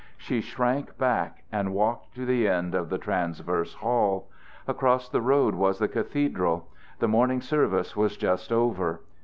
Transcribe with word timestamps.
She 0.17 0.41
shrank 0.41 0.97
back 0.97 1.43
and 1.51 1.75
walked 1.75 2.15
to 2.15 2.25
the 2.25 2.47
end 2.47 2.73
of 2.73 2.89
the 2.89 2.97
transverse 2.97 3.75
hall. 3.75 4.29
Across 4.67 5.09
the 5.09 5.21
road 5.21 5.53
was 5.53 5.77
the 5.77 5.87
cathedral. 5.87 6.67
The 6.97 7.07
morning 7.07 7.39
service 7.41 7.95
was 7.95 8.17
just 8.17 8.51
over. 8.51 9.01